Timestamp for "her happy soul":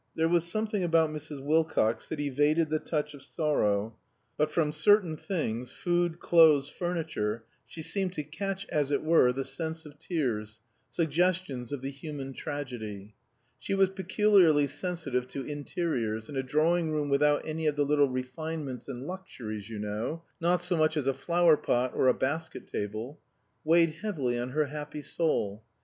24.49-25.63